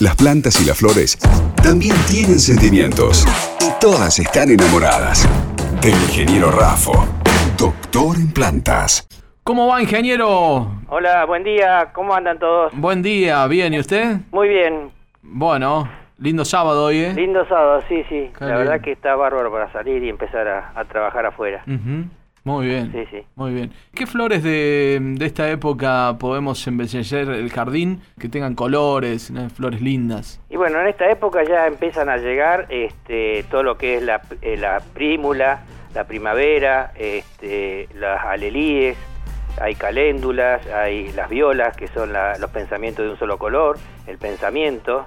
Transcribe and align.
Las 0.00 0.16
plantas 0.16 0.60
y 0.62 0.66
las 0.66 0.78
flores 0.78 1.18
también 1.62 1.94
tienen 2.08 2.38
sentimientos. 2.38 3.26
Y 3.60 3.70
todas 3.80 4.18
están 4.18 4.50
enamoradas. 4.50 5.28
Del 5.82 5.92
ingeniero 5.92 6.50
Rafo, 6.50 7.06
doctor 7.58 8.16
en 8.16 8.32
plantas. 8.32 9.06
¿Cómo 9.44 9.66
va, 9.68 9.80
ingeniero? 9.82 10.70
Hola, 10.88 11.24
buen 11.26 11.44
día, 11.44 11.90
¿cómo 11.92 12.14
andan 12.14 12.38
todos? 12.38 12.72
Buen 12.74 13.02
día, 13.02 13.46
¿bien? 13.46 13.74
¿Y 13.74 13.78
usted? 13.80 14.16
Muy 14.32 14.48
bien, 14.48 14.90
Bueno, 15.22 15.88
lindo 16.18 16.44
sábado 16.44 16.84
hoy, 16.86 16.98
¿eh? 16.98 17.12
lindo 17.14 17.46
sábado, 17.48 17.82
sí, 17.88 18.02
sí. 18.08 18.30
Qué 18.38 18.44
La 18.44 18.56
verdad 18.56 18.80
que 18.80 18.92
está 18.92 19.14
bárbaro 19.16 19.50
para 19.52 19.70
salir 19.72 20.02
y 20.02 20.08
empezar 20.08 20.46
a, 20.48 20.72
a 20.74 20.84
trabajar 20.84 21.26
afuera. 21.26 21.62
Ujú, 21.66 22.04
Muy 22.50 22.66
bien. 22.66 22.92
Sí, 22.92 23.04
sí. 23.10 23.22
Muy 23.36 23.52
bien. 23.54 23.72
¿Qué 23.94 24.06
flores 24.06 24.42
de, 24.42 24.98
de 25.00 25.26
esta 25.26 25.50
época 25.50 26.16
podemos 26.18 26.66
embellecer 26.66 27.28
el 27.28 27.50
jardín 27.50 28.00
que 28.18 28.28
tengan 28.28 28.54
colores, 28.54 29.30
¿no? 29.30 29.48
flores 29.50 29.80
lindas? 29.80 30.40
Y 30.50 30.56
bueno, 30.56 30.80
en 30.80 30.88
esta 30.88 31.10
época 31.10 31.42
ya 31.44 31.66
empiezan 31.66 32.08
a 32.08 32.16
llegar 32.16 32.66
este, 32.70 33.44
todo 33.50 33.62
lo 33.62 33.78
que 33.78 33.96
es 33.96 34.02
la, 34.02 34.20
eh, 34.42 34.56
la 34.56 34.80
prímula, 34.94 35.62
la 35.94 36.04
primavera, 36.04 36.92
este, 36.96 37.88
las 37.94 38.24
alelíes, 38.24 38.96
hay 39.60 39.74
caléndulas, 39.74 40.66
hay 40.68 41.12
las 41.12 41.28
violas, 41.28 41.76
que 41.76 41.88
son 41.88 42.12
la- 42.12 42.38
los 42.38 42.50
pensamientos 42.50 43.04
de 43.04 43.10
un 43.12 43.18
solo 43.18 43.38
color, 43.38 43.78
el 44.06 44.16
pensamiento. 44.18 45.06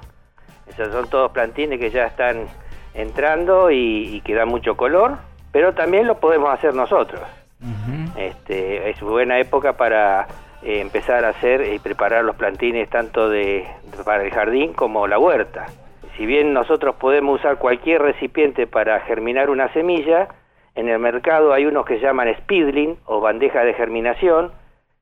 Esos 0.68 0.92
son 0.92 1.10
todos 1.10 1.32
plantines 1.32 1.80
que 1.80 1.90
ya 1.92 2.06
están 2.06 2.46
entrando 2.94 3.72
y, 3.72 4.16
y 4.16 4.22
que 4.22 4.34
dan 4.34 4.48
mucho 4.50 4.76
color, 4.78 5.18
pero 5.52 5.74
también 5.74 6.08
lo 6.08 6.20
podemos 6.20 6.54
hacer 6.54 6.74
nosotros. 6.74 7.22
Este, 8.18 8.90
es 8.90 9.00
buena 9.02 9.40
época 9.40 9.74
para 9.74 10.28
eh, 10.64 10.82
empezar 10.82 11.24
a 11.26 11.30
hacer 11.30 11.74
y 11.74 11.80
preparar 11.80 12.24
los 12.24 12.36
plantines 12.36 12.90
tanto 12.90 13.30
de, 13.30 13.66
para 14.06 14.24
el 14.24 14.32
jardín 14.32 14.74
como 14.74 15.08
la 15.08 15.18
huerta. 15.18 15.68
Si 16.18 16.26
bien 16.26 16.54
nosotros 16.54 16.96
podemos 16.96 17.40
usar 17.40 17.58
cualquier 17.58 18.02
recipiente 18.02 18.68
para 18.68 19.00
germinar 19.02 19.50
una 19.50 19.72
semilla, 19.74 20.28
en 20.76 20.90
el 20.90 21.00
mercado 21.00 21.54
hay 21.54 21.66
unos 21.66 21.86
que 21.86 22.00
llaman 22.00 22.34
speedling 22.40 22.98
o 23.06 23.20
bandejas 23.20 23.66
de 23.66 23.74
germinación, 23.74 24.52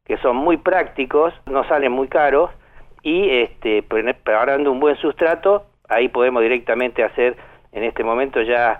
que 0.05 0.17
son 0.17 0.35
muy 0.35 0.57
prácticos, 0.57 1.33
no 1.45 1.63
salen 1.65 1.91
muy 1.91 2.07
caros 2.07 2.49
y 3.01 3.29
este, 3.29 3.83
pre- 3.83 4.13
preparando 4.13 4.71
un 4.71 4.79
buen 4.79 4.95
sustrato, 4.97 5.65
ahí 5.89 6.07
podemos 6.09 6.41
directamente 6.43 7.03
hacer, 7.03 7.35
en 7.71 7.83
este 7.83 8.03
momento 8.03 8.41
ya, 8.41 8.79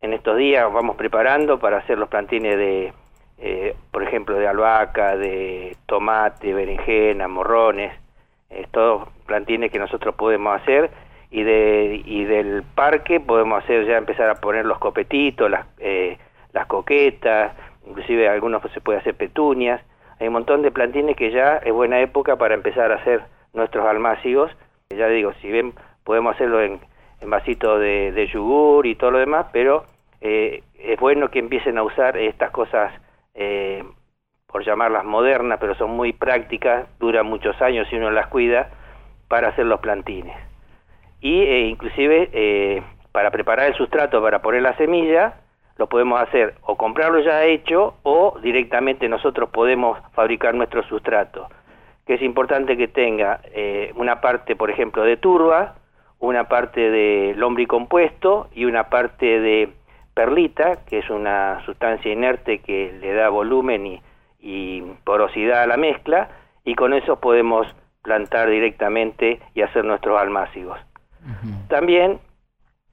en 0.00 0.12
estos 0.12 0.36
días 0.36 0.70
vamos 0.72 0.96
preparando 0.96 1.58
para 1.58 1.78
hacer 1.78 1.98
los 1.98 2.08
plantines 2.08 2.56
de, 2.56 2.92
eh, 3.38 3.74
por 3.90 4.02
ejemplo, 4.02 4.36
de 4.36 4.46
albahaca, 4.46 5.16
de 5.16 5.76
tomate, 5.86 6.54
berenjena, 6.54 7.28
morrones, 7.28 7.92
eh, 8.50 8.66
todos 8.70 9.08
plantines 9.26 9.70
que 9.70 9.78
nosotros 9.78 10.14
podemos 10.14 10.60
hacer 10.60 10.90
y 11.30 11.42
de 11.42 12.02
y 12.04 12.24
del 12.24 12.62
parque 12.62 13.18
podemos 13.18 13.64
hacer 13.64 13.86
ya 13.86 13.96
empezar 13.96 14.30
a 14.30 14.36
poner 14.36 14.64
los 14.64 14.78
copetitos, 14.78 15.50
las 15.50 15.66
eh, 15.78 16.18
las 16.52 16.66
coquetas, 16.66 17.52
inclusive 17.86 18.28
algunos 18.28 18.62
se 18.72 18.80
puede 18.80 19.00
hacer 19.00 19.16
petunias, 19.16 19.80
hay 20.20 20.28
un 20.28 20.34
montón 20.34 20.62
de 20.62 20.70
plantines 20.70 21.16
que 21.16 21.32
ya 21.32 21.56
es 21.56 21.72
buena 21.72 22.00
época 22.00 22.36
para 22.36 22.54
empezar 22.54 22.92
a 22.92 22.96
hacer 22.96 23.22
nuestros 23.52 23.84
almácigos, 23.84 24.52
ya 24.90 25.08
digo, 25.08 25.32
si 25.42 25.50
bien 25.50 25.72
podemos 26.04 26.34
hacerlo 26.36 26.62
en, 26.62 26.78
en 27.20 27.30
vasitos 27.30 27.80
de, 27.80 28.12
de 28.12 28.26
yogur 28.28 28.86
y 28.86 28.94
todo 28.94 29.10
lo 29.10 29.18
demás, 29.18 29.46
pero 29.52 29.84
eh, 30.20 30.62
es 30.78 31.00
bueno 31.00 31.30
que 31.30 31.38
empiecen 31.38 31.78
a 31.78 31.82
usar 31.82 32.16
estas 32.16 32.50
cosas 32.50 32.92
eh, 33.34 33.84
por 34.46 34.64
llamarlas 34.64 35.04
modernas, 35.04 35.58
pero 35.60 35.74
son 35.74 35.90
muy 35.90 36.12
prácticas, 36.12 36.86
duran 37.00 37.26
muchos 37.26 37.60
años 37.60 37.88
si 37.88 37.96
uno 37.96 38.10
las 38.10 38.28
cuida, 38.28 38.70
para 39.28 39.48
hacer 39.48 39.66
los 39.66 39.80
plantines. 39.80 40.36
Y 41.20 41.40
eh, 41.42 41.66
inclusive 41.66 42.30
eh, 42.32 42.82
para 43.10 43.30
preparar 43.30 43.66
el 43.66 43.74
sustrato 43.74 44.22
para 44.22 44.40
poner 44.42 44.62
la 44.62 44.76
semilla, 44.76 45.34
lo 45.76 45.88
podemos 45.88 46.20
hacer 46.20 46.54
o 46.62 46.76
comprarlo 46.76 47.18
ya 47.20 47.44
hecho 47.44 47.94
o 48.04 48.38
directamente 48.40 49.08
nosotros 49.08 49.50
podemos 49.50 49.98
fabricar 50.12 50.54
nuestro 50.54 50.84
sustrato. 50.84 51.48
Que 52.06 52.14
es 52.14 52.22
importante 52.22 52.76
que 52.76 52.86
tenga 52.86 53.40
una 53.96 54.20
parte, 54.20 54.54
por 54.56 54.70
ejemplo, 54.70 55.02
de 55.02 55.16
turba, 55.16 55.74
una 56.20 56.44
parte 56.48 56.90
de 56.90 57.34
lombricompuesto 57.36 58.48
y 58.54 58.66
una 58.66 58.90
parte 58.90 59.40
de 59.40 59.72
perlita, 60.14 60.84
que 60.86 60.98
es 60.98 61.10
una 61.10 61.60
sustancia 61.66 62.12
inerte 62.12 62.60
que 62.60 62.96
le 63.00 63.12
da 63.12 63.28
volumen 63.28 63.86
y, 63.86 64.02
y 64.40 64.82
porosidad 65.04 65.62
a 65.62 65.66
la 65.66 65.76
mezcla, 65.76 66.28
y 66.64 66.74
con 66.74 66.94
eso 66.94 67.20
podemos 67.20 67.66
plantar 68.02 68.48
directamente 68.48 69.40
y 69.54 69.62
hacer 69.62 69.84
nuestros 69.84 70.20
almácigos. 70.20 70.78
También 71.68 72.20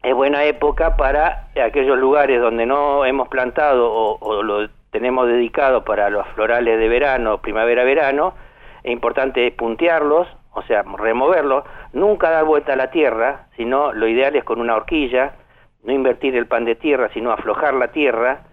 es 0.04 0.16
buena 0.16 0.46
época 0.46 0.96
para 0.96 1.50
aquellos 1.64 1.98
lugares 1.98 2.42
donde 2.42 2.66
no 2.66 3.06
hemos 3.06 3.28
plantado 3.28 3.92
o, 3.92 4.18
o 4.20 4.42
lo 4.42 4.70
tenemos 4.90 5.28
dedicado 5.28 5.84
para 5.84 6.10
los 6.10 6.28
florales 6.30 6.80
de 6.80 6.88
verano, 6.88 7.40
primavera-verano, 7.40 8.34
es 8.84 8.92
importante 8.92 9.50
puntearlos, 9.52 10.28
o 10.54 10.62
sea, 10.64 10.84
removerlos, 10.84 11.64
nunca 11.94 12.30
dar 12.30 12.46
vuelta 12.46 12.74
a 12.74 12.76
la 12.76 12.90
tierra, 12.90 13.48
sino 13.56 13.94
lo 13.94 14.08
ideal 14.08 14.36
es 14.36 14.44
con 14.44 14.60
una 14.60 14.76
horquilla, 14.76 15.34
no 15.84 15.94
invertir 15.94 16.36
el 16.36 16.48
pan 16.48 16.66
de 16.66 16.76
tierra, 16.76 17.10
sino 17.14 17.32
aflojar 17.32 17.74
la 17.74 17.90
tierra, 17.90 18.44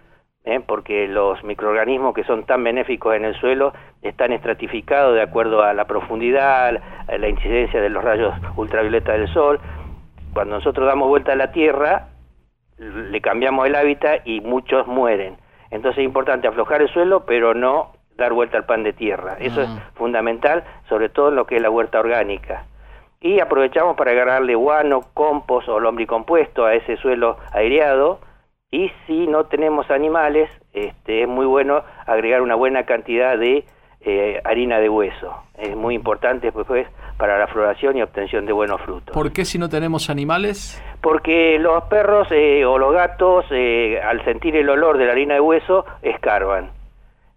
¿eh? 0.45 0.61
porque 0.67 1.07
los 1.09 1.43
microorganismos 1.45 2.15
que 2.15 2.25
son 2.25 2.45
tan 2.45 2.65
benéficos 2.65 3.15
en 3.15 3.25
el 3.25 3.35
suelo 3.35 3.73
están 4.03 4.33
estratificados 4.33 5.15
de 5.15 5.23
acuerdo 5.23 5.63
a 5.63 5.75
la 5.75 5.87
profundidad, 5.87 6.77
a 7.07 7.19
la 7.19 7.29
incidencia 7.29 7.81
de 7.81 7.91
los 7.91 8.03
rayos 8.03 8.35
ultravioleta 8.57 9.13
del 9.13 9.29
sol. 9.29 9.61
Cuando 10.33 10.57
nosotros 10.57 10.87
damos 10.87 11.09
vuelta 11.09 11.33
a 11.33 11.37
la 11.37 11.53
tierra, 11.53 12.09
le 12.79 13.21
cambiamos 13.21 13.67
el 13.67 13.75
hábitat 13.75 14.27
y 14.27 14.41
muchos 14.41 14.87
mueren. 14.87 15.37
Entonces 15.71 15.99
es 15.99 16.05
importante 16.05 16.49
aflojar 16.49 16.81
el 16.81 16.89
suelo, 16.89 17.27
pero 17.27 17.55
no 17.55 17.93
dar 18.17 18.33
vuelta 18.33 18.57
al 18.57 18.65
pan 18.65 18.83
de 18.83 18.93
tierra. 18.93 19.37
Eso 19.39 19.63
es 19.63 19.69
fundamental, 19.95 20.65
sobre 20.89 21.09
todo 21.09 21.29
en 21.29 21.37
lo 21.37 21.47
que 21.47 21.57
es 21.57 21.63
la 21.63 21.71
huerta 21.71 22.01
orgánica. 22.01 22.65
Y 23.21 23.41
aprovechamos 23.41 23.97
para 23.97 24.13
agarrarle 24.13 24.55
guano, 24.55 25.01
compost 25.15 25.69
o 25.69 25.81
lombricompuesto 25.81 26.65
a 26.65 26.75
ese 26.75 26.97
suelo 26.99 27.39
aireado. 27.53 28.21
Y 28.71 28.91
si 29.07 29.27
no 29.27 29.47
tenemos 29.47 29.91
animales, 29.91 30.51
este, 30.73 31.23
es 31.23 31.29
muy 31.29 31.47
bueno 31.47 31.83
agregar 32.07 32.43
una 32.43 32.55
buena 32.55 32.85
cantidad 32.85 33.37
de 33.37 33.65
eh, 34.03 34.41
harina 34.45 34.79
de 34.79 34.89
hueso. 34.89 35.35
Es 35.57 35.75
muy 35.75 35.95
importante 35.95 36.53
pues, 36.53 36.87
para 37.17 37.39
la 37.39 37.49
floración 37.49 37.97
y 37.97 38.03
obtención 38.03 38.47
de 38.47 38.53
buenos 38.53 38.81
frutos. 38.83 39.13
¿Por 39.13 39.33
qué 39.33 39.45
si 39.45 39.59
no 39.59 39.69
tenemos 39.69 40.09
animales? 40.09 40.81
Porque 41.01 41.59
los 41.59 41.83
perros 41.85 42.29
eh, 42.31 42.65
o 42.65 42.79
los 42.79 42.93
gatos, 42.93 43.47
eh, 43.51 44.01
al 44.01 44.25
sentir 44.25 44.55
el 44.57 44.69
olor 44.69 44.99
de 44.99 45.07
la 45.07 45.13
harina 45.13 45.35
de 45.35 45.41
hueso, 45.41 45.85
escarban. 46.03 46.71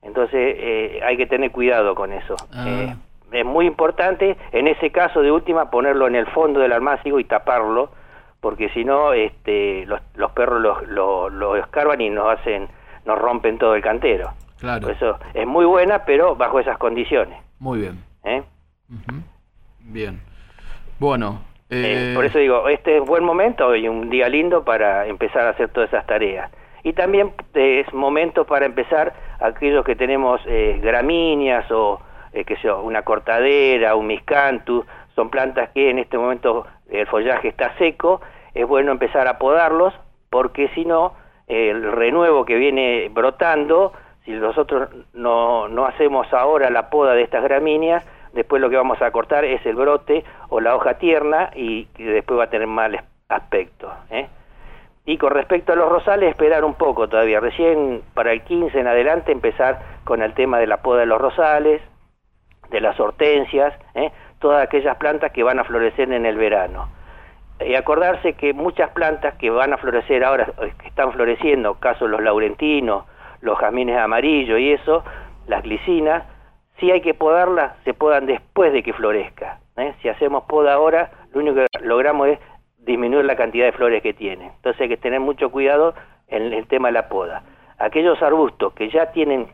Entonces 0.03 0.55
eh, 0.57 0.99
hay 1.03 1.17
que 1.17 1.25
tener 1.25 1.51
cuidado 1.51 1.95
con 1.95 2.13
eso. 2.13 2.35
Ah. 2.53 2.95
Es 3.31 3.45
muy 3.45 3.65
importante, 3.65 4.37
en 4.51 4.67
ese 4.67 4.91
caso 4.91 5.21
de 5.21 5.31
última, 5.31 5.69
ponerlo 5.69 6.07
en 6.07 6.15
el 6.15 6.27
fondo 6.27 6.59
del 6.59 6.73
almácigo 6.73 7.19
y 7.19 7.23
taparlo, 7.23 7.91
porque 8.39 8.69
si 8.69 8.83
no, 8.83 9.13
este, 9.13 9.85
los, 9.85 10.01
los 10.15 10.31
perros 10.31 10.61
lo, 10.61 10.81
lo, 10.81 11.29
lo 11.29 11.55
escarban 11.55 12.01
y 12.01 12.09
nos 12.09 12.39
hacen, 12.39 12.67
nos 13.05 13.17
rompen 13.17 13.57
todo 13.57 13.75
el 13.75 13.81
cantero. 13.81 14.31
Claro. 14.59 14.81
Por 14.81 14.91
eso 14.91 15.19
es 15.33 15.47
muy 15.47 15.65
buena, 15.65 16.05
pero 16.05 16.35
bajo 16.35 16.59
esas 16.59 16.77
condiciones. 16.77 17.37
Muy 17.59 17.79
bien. 17.79 18.03
¿eh? 18.23 18.43
Bien. 19.79 20.21
Bueno. 20.99 21.41
Eh, 21.69 22.11
eh, 22.11 22.15
por 22.15 22.25
eso 22.25 22.37
digo, 22.37 22.67
este 22.67 22.97
es 22.97 23.05
buen 23.05 23.23
momento 23.23 23.75
y 23.75 23.87
un 23.87 24.09
día 24.09 24.27
lindo 24.27 24.63
para 24.65 25.07
empezar 25.07 25.47
a 25.47 25.51
hacer 25.51 25.69
todas 25.69 25.89
esas 25.89 26.05
tareas. 26.05 26.51
Y 26.83 26.93
también 26.93 27.31
es 27.53 27.93
momento 27.93 28.45
para 28.45 28.65
empezar 28.65 29.13
aquellos 29.39 29.85
que 29.85 29.95
tenemos 29.95 30.41
eh, 30.45 30.79
gramíneas 30.81 31.69
o 31.71 32.01
eh, 32.33 32.43
que 32.45 32.55
sea 32.57 32.75
una 32.75 33.03
cortadera, 33.03 33.95
un 33.95 34.07
miscanthus, 34.07 34.85
son 35.15 35.29
plantas 35.29 35.69
que 35.69 35.89
en 35.89 35.99
este 35.99 36.17
momento 36.17 36.65
el 36.89 37.05
follaje 37.07 37.49
está 37.49 37.75
seco, 37.77 38.21
es 38.53 38.67
bueno 38.67 38.91
empezar 38.91 39.27
a 39.27 39.37
podarlos 39.37 39.93
porque 40.29 40.69
si 40.69 40.85
no, 40.85 41.13
el 41.47 41.91
renuevo 41.91 42.45
que 42.45 42.55
viene 42.55 43.09
brotando, 43.11 43.93
si 44.25 44.31
nosotros 44.31 44.89
no, 45.13 45.67
no 45.67 45.85
hacemos 45.85 46.31
ahora 46.33 46.69
la 46.69 46.89
poda 46.89 47.13
de 47.13 47.23
estas 47.23 47.43
gramíneas, 47.43 48.05
después 48.33 48.61
lo 48.61 48.69
que 48.69 48.77
vamos 48.77 49.01
a 49.01 49.11
cortar 49.11 49.43
es 49.45 49.65
el 49.65 49.75
brote 49.75 50.23
o 50.49 50.61
la 50.61 50.75
hoja 50.75 50.95
tierna 50.95 51.51
y 51.55 51.85
que 51.87 52.05
después 52.05 52.39
va 52.39 52.45
a 52.45 52.49
tener 52.49 52.67
mal 52.67 53.03
aspecto. 53.27 53.91
¿eh? 54.09 54.27
Y 55.05 55.17
con 55.17 55.31
respecto 55.31 55.73
a 55.73 55.75
los 55.75 55.89
rosales, 55.89 56.29
esperar 56.29 56.63
un 56.63 56.75
poco 56.75 57.07
todavía. 57.09 57.39
Recién 57.39 58.03
para 58.13 58.31
el 58.31 58.43
15 58.43 58.79
en 58.79 58.87
adelante 58.87 59.31
empezar 59.31 59.81
con 60.03 60.21
el 60.21 60.33
tema 60.33 60.59
de 60.59 60.67
la 60.67 60.77
poda 60.77 61.01
de 61.01 61.07
los 61.07 61.19
rosales, 61.19 61.81
de 62.71 62.81
las 62.81 62.99
hortensias, 62.99 63.73
¿eh? 63.93 64.11
todas 64.39 64.63
aquellas 64.63 64.97
plantas 64.97 65.31
que 65.31 65.43
van 65.43 65.59
a 65.59 65.63
florecer 65.63 66.11
en 66.11 66.25
el 66.25 66.37
verano. 66.37 66.89
Y 67.59 67.75
acordarse 67.75 68.33
que 68.33 68.53
muchas 68.53 68.89
plantas 68.91 69.35
que 69.35 69.51
van 69.51 69.73
a 69.73 69.77
florecer 69.77 70.23
ahora, 70.23 70.51
eh, 70.63 70.73
que 70.79 70.87
están 70.87 71.11
floreciendo, 71.11 71.75
caso 71.75 72.07
los 72.07 72.21
laurentinos, 72.21 73.05
los 73.41 73.59
jazmines 73.59 73.97
amarillos 73.97 74.59
y 74.59 74.71
eso, 74.71 75.03
las 75.47 75.61
glicinas, 75.61 76.23
si 76.79 76.89
hay 76.89 77.01
que 77.01 77.13
podarlas, 77.13 77.73
se 77.83 77.93
podan 77.93 78.25
después 78.25 78.73
de 78.73 78.81
que 78.81 78.93
florezca. 78.93 79.59
¿eh? 79.77 79.93
Si 80.01 80.09
hacemos 80.09 80.45
poda 80.45 80.73
ahora, 80.73 81.11
lo 81.33 81.41
único 81.41 81.57
que 81.57 81.67
logramos 81.81 82.29
es 82.29 82.39
disminuir 82.79 83.25
la 83.25 83.35
cantidad 83.35 83.65
de 83.65 83.73
flores 83.73 84.01
que 84.01 84.13
tiene. 84.13 84.47
Entonces 84.55 84.81
hay 84.81 84.89
que 84.89 84.97
tener 84.97 85.19
mucho 85.19 85.51
cuidado 85.51 85.93
en 86.27 86.53
el 86.53 86.65
tema 86.67 86.87
de 86.87 86.93
la 86.93 87.09
poda. 87.09 87.43
Aquellos 87.77 88.21
arbustos 88.23 88.73
que 88.73 88.89
ya 88.89 89.11
tienen 89.11 89.47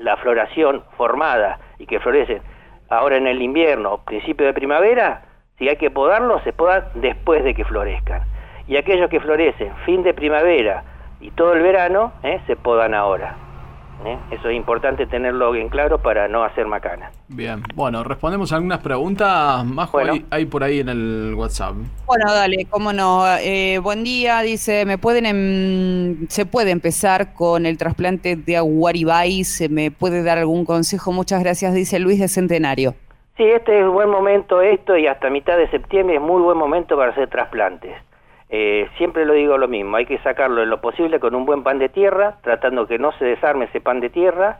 la 0.00 0.16
floración 0.16 0.82
formada 0.96 1.58
y 1.78 1.86
que 1.86 2.00
florecen 2.00 2.42
ahora 2.88 3.16
en 3.16 3.26
el 3.26 3.40
invierno, 3.40 4.02
principio 4.04 4.46
de 4.46 4.52
primavera, 4.52 5.22
si 5.58 5.68
hay 5.68 5.76
que 5.76 5.90
podarlos, 5.90 6.42
se 6.42 6.52
podan 6.52 6.84
después 6.94 7.44
de 7.44 7.54
que 7.54 7.64
florezcan. 7.64 8.22
Y 8.66 8.76
aquellos 8.76 9.10
que 9.10 9.20
florecen 9.20 9.74
fin 9.84 10.02
de 10.02 10.14
primavera 10.14 10.82
y 11.20 11.30
todo 11.32 11.52
el 11.52 11.62
verano, 11.62 12.12
¿eh? 12.22 12.40
se 12.46 12.56
podan 12.56 12.94
ahora. 12.94 13.49
¿Eh? 14.06 14.18
Eso 14.30 14.48
es 14.48 14.56
importante 14.56 15.06
tenerlo 15.06 15.52
bien 15.52 15.68
claro 15.68 15.98
para 15.98 16.28
no 16.28 16.44
hacer 16.44 16.66
macana. 16.66 17.10
Bien, 17.28 17.62
bueno, 17.74 18.04
respondemos 18.04 18.52
algunas 18.52 18.78
preguntas. 18.78 19.64
más 19.64 19.90
hay, 20.30 20.46
por 20.46 20.64
ahí 20.64 20.80
en 20.80 20.88
el 20.88 21.34
WhatsApp. 21.36 21.74
Bueno, 22.06 22.32
dale, 22.32 22.66
cómo 22.68 22.92
no. 22.92 23.24
Eh, 23.38 23.78
buen 23.78 24.04
día, 24.04 24.40
dice, 24.40 24.84
¿me 24.84 24.98
pueden 24.98 25.26
em, 25.26 26.28
se 26.28 26.46
puede 26.46 26.70
empezar 26.70 27.34
con 27.34 27.66
el 27.66 27.78
trasplante 27.78 28.36
de 28.36 28.56
Aguaribay? 28.56 29.44
¿Se 29.44 29.68
me 29.68 29.90
puede 29.90 30.22
dar 30.22 30.38
algún 30.38 30.64
consejo? 30.64 31.12
Muchas 31.12 31.42
gracias, 31.42 31.74
dice 31.74 31.98
Luis 31.98 32.18
de 32.20 32.28
Centenario. 32.28 32.94
Sí, 33.36 33.44
este 33.44 33.78
es 33.78 33.86
un 33.86 33.94
buen 33.94 34.10
momento 34.10 34.60
esto 34.60 34.96
y 34.96 35.06
hasta 35.06 35.30
mitad 35.30 35.56
de 35.56 35.68
septiembre 35.70 36.16
es 36.16 36.20
muy 36.20 36.42
buen 36.42 36.58
momento 36.58 36.96
para 36.96 37.12
hacer 37.12 37.28
trasplantes. 37.30 37.96
Eh, 38.52 38.88
siempre 38.96 39.24
lo 39.24 39.34
digo 39.34 39.56
lo 39.58 39.68
mismo, 39.68 39.96
hay 39.96 40.06
que 40.06 40.18
sacarlo 40.18 40.62
en 40.62 40.70
lo 40.70 40.80
posible 40.80 41.20
con 41.20 41.36
un 41.36 41.46
buen 41.46 41.62
pan 41.62 41.78
de 41.78 41.88
tierra, 41.88 42.38
tratando 42.42 42.88
que 42.88 42.98
no 42.98 43.12
se 43.12 43.24
desarme 43.24 43.66
ese 43.66 43.80
pan 43.80 44.00
de 44.00 44.10
tierra, 44.10 44.58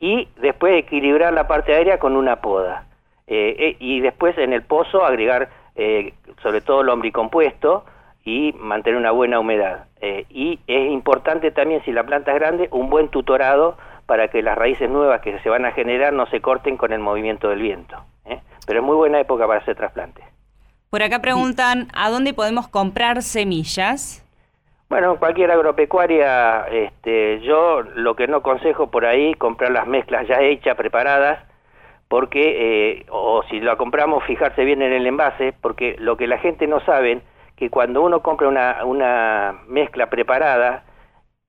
y 0.00 0.28
después 0.40 0.74
equilibrar 0.74 1.34
la 1.34 1.46
parte 1.46 1.74
aérea 1.74 1.98
con 1.98 2.16
una 2.16 2.36
poda. 2.36 2.86
Eh, 3.26 3.54
eh, 3.58 3.76
y 3.78 4.00
después 4.00 4.38
en 4.38 4.52
el 4.52 4.62
pozo 4.62 5.04
agregar 5.04 5.50
sobre 6.42 6.62
todo 6.62 6.80
el 6.80 6.86
lombricompuesto 6.86 7.84
y 8.24 8.54
mantener 8.58 8.98
una 8.98 9.10
buena 9.10 9.38
humedad. 9.38 9.84
y 10.30 10.58
es 10.66 10.90
importante 10.90 11.50
también, 11.50 11.82
si 11.84 11.92
la 11.92 12.04
planta 12.04 12.32
es 12.32 12.38
grande, 12.38 12.68
un 12.70 12.88
buen 12.88 13.08
tutorado 13.08 13.76
para 14.06 14.28
que 14.28 14.40
las 14.40 14.56
raíces 14.56 14.88
nuevas 14.88 15.20
que 15.20 15.38
se 15.40 15.50
van 15.50 15.66
a 15.66 15.72
generar 15.72 16.14
no 16.14 16.24
se 16.28 16.40
corten 16.40 16.78
con 16.78 16.94
el 16.94 17.00
movimiento 17.00 17.50
del 17.50 17.60
viento. 17.60 17.98
Pero 18.66 18.80
es 18.80 18.86
muy 18.86 18.96
buena 18.96 19.20
época 19.20 19.46
para 19.46 19.60
hacer 19.60 19.76
trasplantes. 19.76 20.24
Por 20.90 21.02
acá 21.02 21.20
preguntan, 21.20 21.88
¿a 21.94 22.10
dónde 22.10 22.32
podemos 22.32 22.68
comprar 22.68 23.22
semillas? 23.22 24.22
Bueno, 24.88 25.18
cualquier 25.18 25.50
agropecuaria, 25.50 26.66
este, 26.68 27.40
yo 27.40 27.82
lo 27.82 28.14
que 28.14 28.28
no 28.28 28.36
aconsejo 28.36 28.88
por 28.88 29.04
ahí, 29.04 29.34
comprar 29.34 29.72
las 29.72 29.86
mezclas 29.88 30.28
ya 30.28 30.40
hechas, 30.40 30.76
preparadas, 30.76 31.44
porque, 32.08 33.00
eh, 33.00 33.06
o 33.10 33.42
si 33.50 33.58
la 33.60 33.76
compramos, 33.76 34.22
fijarse 34.24 34.64
bien 34.64 34.82
en 34.82 34.92
el 34.92 35.06
envase, 35.06 35.52
porque 35.60 35.96
lo 35.98 36.16
que 36.16 36.28
la 36.28 36.38
gente 36.38 36.68
no 36.68 36.78
sabe, 36.80 37.20
que 37.56 37.68
cuando 37.68 38.02
uno 38.02 38.22
compra 38.22 38.46
una, 38.46 38.84
una 38.84 39.56
mezcla 39.66 40.08
preparada, 40.08 40.84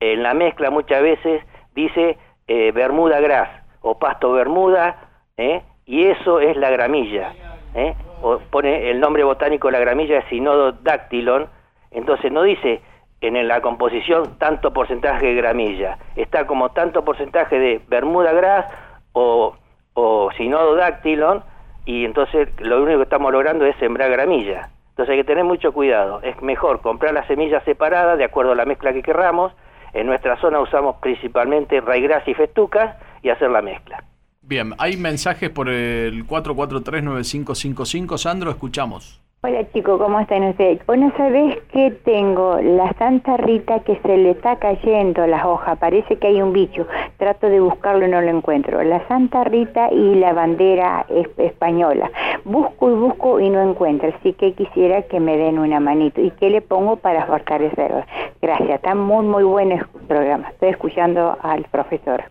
en 0.00 0.22
la 0.24 0.34
mezcla 0.34 0.70
muchas 0.70 1.00
veces 1.02 1.42
dice 1.74 2.18
eh, 2.48 2.72
Bermuda 2.72 3.20
Gras 3.20 3.48
o 3.82 3.98
pasto 3.98 4.32
Bermuda, 4.32 5.10
¿eh? 5.36 5.62
y 5.86 6.06
eso 6.06 6.40
es 6.40 6.56
la 6.56 6.70
gramilla. 6.70 7.34
¿eh? 7.74 7.94
O 8.22 8.38
pone 8.50 8.90
el 8.90 9.00
nombre 9.00 9.24
botánico 9.24 9.68
de 9.68 9.72
la 9.72 9.78
gramilla 9.80 10.18
es 10.18 10.82
dactylon, 10.82 11.46
entonces 11.90 12.32
no 12.32 12.42
dice 12.42 12.80
en 13.20 13.48
la 13.48 13.60
composición 13.60 14.38
tanto 14.38 14.72
porcentaje 14.72 15.26
de 15.26 15.34
gramilla, 15.34 15.98
está 16.16 16.46
como 16.46 16.70
tanto 16.70 17.04
porcentaje 17.04 17.58
de 17.58 17.80
Bermuda 17.88 18.32
gras 18.32 18.66
o, 19.12 19.54
o 19.94 20.30
dactylon 20.76 21.42
y 21.84 22.04
entonces 22.04 22.48
lo 22.60 22.82
único 22.82 22.98
que 22.98 23.04
estamos 23.04 23.32
logrando 23.32 23.64
es 23.64 23.74
sembrar 23.76 24.10
gramilla. 24.10 24.70
Entonces 24.90 25.12
hay 25.12 25.18
que 25.18 25.24
tener 25.24 25.44
mucho 25.44 25.72
cuidado, 25.72 26.20
es 26.22 26.40
mejor 26.42 26.80
comprar 26.80 27.14
las 27.14 27.26
semillas 27.26 27.62
separadas 27.64 28.18
de 28.18 28.24
acuerdo 28.24 28.52
a 28.52 28.56
la 28.56 28.64
mezcla 28.64 28.92
que 28.92 29.02
querramos, 29.02 29.52
en 29.92 30.06
nuestra 30.06 30.36
zona 30.36 30.60
usamos 30.60 30.96
principalmente 30.96 31.80
raigras 31.80 32.26
y 32.26 32.34
festucas 32.34 32.96
y 33.22 33.30
hacer 33.30 33.50
la 33.50 33.62
mezcla. 33.62 34.02
Bien, 34.48 34.72
hay 34.78 34.96
mensajes 34.96 35.50
por 35.50 35.68
el 35.68 36.26
443-9555. 36.26 38.16
Sandro, 38.16 38.50
escuchamos. 38.50 39.20
Hola 39.42 39.70
chicos, 39.74 40.00
¿cómo 40.00 40.18
están 40.20 40.42
ustedes? 40.44 40.80
Bueno, 40.86 41.12
¿sabés 41.18 41.58
que 41.70 41.90
tengo? 41.90 42.58
La 42.58 42.94
Santa 42.94 43.36
Rita 43.36 43.80
que 43.80 43.96
se 43.96 44.16
le 44.16 44.30
está 44.30 44.56
cayendo 44.56 45.26
las 45.26 45.44
hojas, 45.44 45.78
parece 45.78 46.16
que 46.16 46.28
hay 46.28 46.40
un 46.40 46.54
bicho. 46.54 46.86
Trato 47.18 47.50
de 47.50 47.60
buscarlo 47.60 48.06
y 48.06 48.10
no 48.10 48.22
lo 48.22 48.30
encuentro. 48.30 48.82
La 48.82 49.06
Santa 49.06 49.44
Rita 49.44 49.92
y 49.92 50.14
la 50.14 50.32
bandera 50.32 51.04
española. 51.36 52.10
Busco 52.46 52.90
y 52.90 52.94
busco 52.94 53.40
y 53.40 53.50
no 53.50 53.60
encuentro, 53.60 54.10
así 54.18 54.32
que 54.32 54.54
quisiera 54.54 55.02
que 55.02 55.20
me 55.20 55.36
den 55.36 55.58
una 55.58 55.78
manito. 55.78 56.22
¿Y 56.22 56.30
qué 56.30 56.48
le 56.48 56.62
pongo 56.62 56.96
para 56.96 57.26
fortalecerlo? 57.26 58.02
Gracias, 58.40 58.70
está 58.70 58.94
muy, 58.94 59.26
muy 59.26 59.44
buen 59.44 59.78
programa. 60.08 60.48
Estoy 60.48 60.70
escuchando 60.70 61.36
al 61.42 61.64
profesor. 61.64 62.24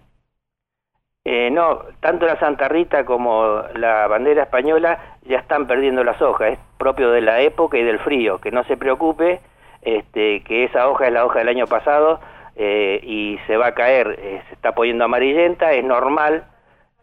Eh, 1.30 1.50
no, 1.52 1.82
tanto 2.00 2.26
la 2.26 2.40
Santa 2.40 2.70
Rita 2.70 3.04
como 3.04 3.62
la 3.76 4.08
bandera 4.08 4.44
española 4.44 5.18
ya 5.24 5.40
están 5.40 5.68
perdiendo 5.68 6.02
las 6.06 6.22
hojas, 6.22 6.54
es 6.54 6.60
propio 6.78 7.12
de 7.12 7.20
la 7.20 7.42
época 7.42 7.78
y 7.78 7.84
del 7.84 8.00
frío, 8.00 8.38
que 8.38 8.50
no 8.50 8.64
se 8.64 8.78
preocupe, 8.78 9.42
este, 9.82 10.42
que 10.44 10.64
esa 10.64 10.88
hoja 10.88 11.08
es 11.08 11.12
la 11.12 11.26
hoja 11.26 11.40
del 11.40 11.50
año 11.50 11.68
pasado 11.68 12.22
eh, 12.56 13.02
y 13.04 13.38
se 13.46 13.58
va 13.58 13.68
a 13.68 13.74
caer, 13.74 14.18
eh, 14.18 14.42
se 14.48 14.54
está 14.54 14.72
poniendo 14.72 15.04
amarillenta, 15.04 15.74
es 15.74 15.84
normal, 15.84 16.46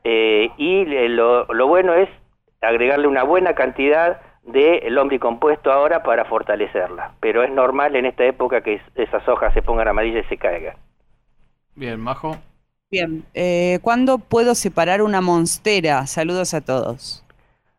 y 0.05 0.87
lo, 1.09 1.45
lo, 1.45 1.67
bueno 1.67 1.93
es 1.93 2.09
agregarle 2.63 3.09
una 3.09 3.25
buena 3.25 3.53
cantidad 3.53 4.23
de 4.43 4.87
lombricompuesto 4.89 5.71
ahora 5.71 6.03
para 6.03 6.25
fortalecerla, 6.25 7.13
pero 7.21 7.43
es 7.43 7.51
normal 7.51 7.95
en 7.95 8.07
esta 8.07 8.25
época 8.25 8.63
que 8.63 8.81
esas 8.95 9.29
hojas 9.29 9.53
se 9.53 9.61
pongan 9.61 9.89
amarillas 9.89 10.25
y 10.25 10.29
se 10.31 10.39
caigan. 10.39 10.77
Bien, 11.75 12.01
Majo. 12.01 12.39
Bien, 12.91 13.25
eh, 13.35 13.81
¿cuándo 13.83 14.19
puedo 14.19 14.55
separar 14.55 15.03
una 15.03 15.21
monstera? 15.21 16.07
Saludos 16.07 16.55
a 16.55 16.61
todos. 16.61 17.25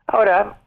Ahora, 0.08 0.58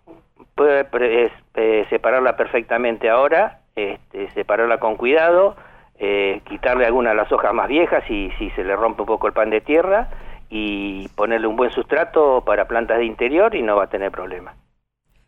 puede 0.55 1.31
eh, 1.55 1.87
separarla 1.91 2.37
perfectamente 2.37 3.11
ahora, 3.11 3.61
este, 3.77 4.31
separarla 4.33 4.79
con 4.79 4.97
cuidado, 4.97 5.55
eh, 5.99 6.41
quitarle 6.49 6.87
algunas 6.87 7.13
de 7.13 7.17
las 7.17 7.31
hojas 7.31 7.53
más 7.53 7.69
viejas 7.69 8.03
y 8.09 8.31
si 8.39 8.51
se 8.51 8.65
le 8.65 8.75
rompe 8.75 9.03
un 9.03 9.07
poco 9.07 9.27
el 9.27 9.33
pan 9.33 9.51
de 9.51 9.61
tierra 9.61 10.09
y 10.49 11.09
ponerle 11.09 11.47
un 11.47 11.57
buen 11.57 11.71
sustrato 11.71 12.43
para 12.47 12.67
plantas 12.67 12.99
de 12.99 13.05
interior 13.05 13.55
y 13.55 13.63
no 13.63 13.77
va 13.77 13.85
a 13.85 13.91
tener 13.91 14.11
problema. 14.11 14.55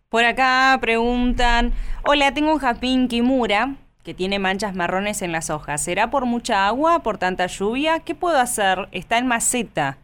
Por 0.09 0.25
acá 0.25 0.79
preguntan, 0.81 1.73
hola, 2.05 2.33
tengo 2.33 2.53
un 2.55 2.59
jazmín 2.59 3.07
kimura 3.07 3.75
que 4.05 4.15
tiene 4.15 4.39
manchas 4.39 4.75
marrones 4.75 5.23
en 5.23 5.33
las 5.33 5.51
hojas. 5.51 5.83
¿Será 5.83 6.11
por 6.11 6.27
mucha 6.27 6.67
agua, 6.67 7.01
por 7.01 7.19
tanta 7.19 7.47
lluvia? 7.47 8.01
¿Qué 8.01 8.15
puedo 8.15 8.39
hacer? 8.39 8.89
Está 8.93 9.19
en 9.19 9.27
maceta. 9.27 9.99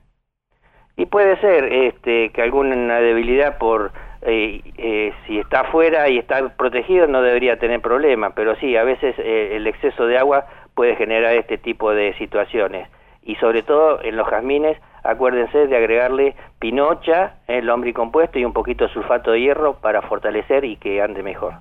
Y 0.97 1.07
puede 1.07 1.39
ser 1.41 1.65
este, 1.73 2.31
que 2.31 2.43
alguna 2.43 3.01
debilidad 3.01 3.59
por 3.59 3.93
eh, 4.23 4.61
eh, 4.79 5.13
si 5.27 5.39
está 5.39 5.61
afuera 5.61 6.09
y 6.09 6.19
está 6.19 6.49
protegido 6.57 7.07
no 7.07 7.23
debería 7.23 7.59
tener 7.59 7.81
problema, 7.81 8.31
pero 8.31 8.57
sí, 8.57 8.77
a 8.77 8.83
veces 8.83 9.15
eh, 9.19 9.57
el 9.57 9.67
exceso 9.67 10.07
de 10.07 10.19
agua 10.19 10.47
puede 10.75 10.97
generar 10.97 11.35
este 11.35 11.59
tipo 11.59 11.93
de 11.93 12.15
situaciones. 12.15 12.89
Y 13.23 13.37
sobre 13.37 13.63
todo 13.63 14.03
en 14.03 14.17
los 14.17 14.27
jazmines, 14.29 14.79
acuérdense 15.05 15.67
de 15.67 15.77
agregarle 15.77 16.35
pinocha, 16.59 17.35
el 17.47 17.71
compuesto 17.95 18.39
y 18.39 18.45
un 18.45 18.53
poquito 18.53 18.87
de 18.87 18.93
sulfato 18.93 19.33
de 19.33 19.41
hierro 19.41 19.75
para 19.75 20.03
fortalecer 20.03 20.65
y 20.65 20.77
que 20.77 21.03
ande 21.03 21.23
mejor. 21.23 21.55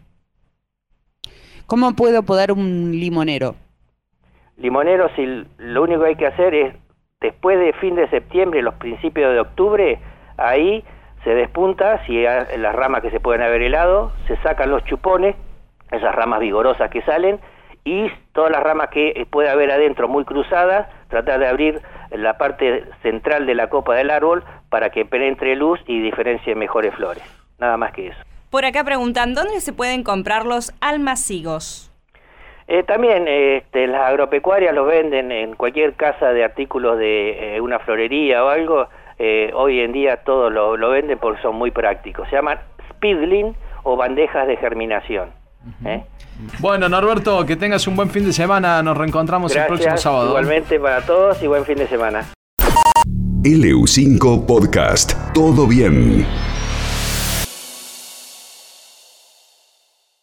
¿Cómo 1.68 1.96
puedo 1.96 2.22
podar 2.24 2.52
un 2.52 2.92
limonero? 2.92 3.56
Limonero, 4.58 5.10
si 5.16 5.26
lo 5.58 5.84
único 5.84 6.02
que 6.02 6.08
hay 6.10 6.16
que 6.16 6.28
hacer 6.28 6.54
es, 6.54 6.76
después 7.20 7.60
de 7.60 7.74
fin 7.74 7.96
de 7.96 8.08
septiembre, 8.10 8.62
los 8.62 8.76
principios 8.76 9.34
de 9.34 9.40
octubre, 9.40 10.00
ahí 10.38 10.84
se 11.24 11.32
despunta, 11.32 12.06
si 12.06 12.24
hay 12.26 12.58
las 12.58 12.76
ramas 12.76 13.02
que 13.02 13.10
se 13.10 13.20
pueden 13.20 13.42
haber 13.42 13.64
helado, 13.64 14.12
se 14.28 14.38
sacan 14.38 14.70
los 14.70 14.84
chupones, 14.86 15.36
esas 15.92 16.14
ramas 16.14 16.40
vigorosas 16.40 16.92
que 16.92 17.02
salen, 17.02 17.40
y 17.84 18.12
todas 18.34 18.52
las 18.52 18.62
ramas 18.62 18.90
que 18.90 19.26
puede 19.32 19.50
haber 19.50 19.72
adentro 19.72 20.08
muy 20.08 20.24
cruzadas, 20.24 20.88
tratar 21.10 21.40
de 21.40 21.48
abrir 21.48 21.82
la 22.12 22.38
parte 22.38 22.84
central 23.02 23.48
de 23.48 23.56
la 23.56 23.70
copa 23.70 23.96
del 23.96 24.12
árbol 24.12 24.44
para 24.70 24.92
que 24.92 25.06
penetre 25.06 25.56
luz 25.56 25.80
y 25.88 26.00
diferencie 26.00 26.54
mejores 26.54 26.94
flores. 26.94 27.24
Nada 27.58 27.76
más 27.78 27.92
que 27.92 28.08
eso. 28.10 28.35
Por 28.56 28.64
acá 28.64 28.86
preguntan, 28.86 29.34
¿dónde 29.34 29.60
se 29.60 29.74
pueden 29.74 30.02
comprar 30.02 30.46
los 30.46 30.72
almacigos? 30.80 31.92
Eh, 32.70 32.84
también 32.84 33.28
este, 33.28 33.86
las 33.86 34.08
agropecuarias 34.08 34.74
los 34.74 34.88
venden 34.88 35.34
en 35.34 35.56
cualquier 35.56 35.96
casa 35.96 36.30
de 36.30 36.46
artículos 36.46 36.98
de 36.98 37.58
eh, 37.58 37.60
una 37.60 37.80
florería 37.80 38.46
o 38.46 38.48
algo. 38.48 38.88
Eh, 39.20 39.52
hoy 39.54 39.82
en 39.82 39.92
día 39.92 40.24
todo 40.24 40.50
lo, 40.50 40.78
lo, 40.78 40.92
venden 40.92 41.20
porque 41.20 41.42
son 41.42 41.58
muy 41.58 41.72
prácticos. 41.72 42.30
Se 42.30 42.38
llaman 42.38 42.58
speedling 42.92 43.58
o 43.84 43.98
bandejas 43.98 44.48
de 44.48 44.56
germinación. 44.56 45.32
Bueno, 46.60 46.88
Norberto, 46.88 47.46
que 47.46 47.58
tengas 47.58 47.86
un 47.88 47.98
buen 47.98 48.10
fin 48.10 48.24
de 48.24 48.32
semana. 48.32 48.82
Nos 48.82 48.98
reencontramos 48.98 49.54
el 49.54 49.66
próximo 49.66 49.98
sábado. 49.98 50.30
Igualmente 50.30 50.80
para 50.80 51.02
todos 51.02 51.44
y 51.44 51.48
buen 51.48 51.66
fin 51.66 51.76
de 51.76 51.88
semana. 51.88 52.24
LU5 53.44 54.46
Podcast. 54.46 55.12
Todo 55.34 55.68
bien. 55.68 56.26